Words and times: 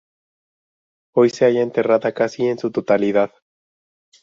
Hoy 1.15 1.29
se 1.29 1.45
halla 1.45 1.61
enterrada 1.61 2.11
casi 2.11 2.45
en 2.47 2.57
su 2.57 2.71
totalidad. 2.71 3.31